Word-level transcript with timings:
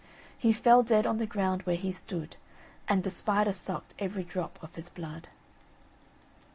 He 0.35 0.51
fell 0.51 0.81
dead 0.81 1.05
on 1.05 1.19
the 1.19 1.27
ground 1.27 1.61
where 1.61 1.75
he 1.75 1.91
stood, 1.91 2.35
And 2.87 3.03
the 3.03 3.11
spider 3.11 3.51
suck'd 3.51 3.93
every 3.99 4.23
drop 4.23 4.57
of 4.63 4.73
his 4.73 4.89
blood. 4.89 5.27